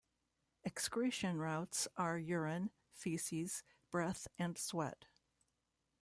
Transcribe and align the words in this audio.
Excretion 0.63 1.37
routes 1.37 1.87
are 1.95 2.17
urine, 2.17 2.71
feces, 2.91 3.61
breath, 3.91 4.27
and 4.39 4.57
sweat. 4.57 5.05